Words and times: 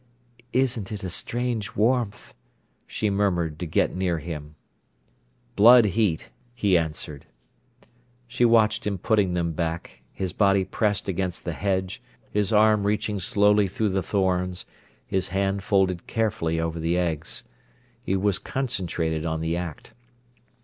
"Isn't 0.51 0.91
it 0.91 1.03
a 1.03 1.11
strange 1.11 1.75
warmth!" 1.75 2.33
she 2.87 3.11
murmured, 3.11 3.59
to 3.59 3.67
get 3.67 3.95
near 3.95 4.17
him. 4.17 4.55
"Blood 5.55 5.85
heat," 5.93 6.31
he 6.55 6.75
answered. 6.75 7.27
She 8.27 8.43
watched 8.43 8.87
him 8.87 8.97
putting 8.97 9.35
them 9.35 9.51
back, 9.51 10.01
his 10.11 10.33
body 10.33 10.65
pressed 10.65 11.07
against 11.07 11.45
the 11.45 11.53
hedge, 11.53 12.01
his 12.31 12.51
arm 12.51 12.87
reaching 12.87 13.19
slowly 13.19 13.67
through 13.67 13.89
the 13.89 14.01
thorns, 14.01 14.65
his 15.05 15.27
hand 15.27 15.61
folded 15.61 16.07
carefully 16.07 16.59
over 16.59 16.79
the 16.79 16.97
eggs. 16.97 17.43
He 18.01 18.15
was 18.15 18.39
concentrated 18.39 19.23
on 19.23 19.39
the 19.39 19.55
act. 19.55 19.93